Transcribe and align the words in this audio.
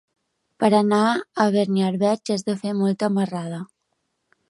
Per 0.63 0.69
anar 0.77 1.01
a 1.11 1.47
Beniarbeig 1.57 2.35
has 2.37 2.47
de 2.51 2.59
fer 2.65 2.77
molta 2.83 3.15
marrada. 3.19 3.65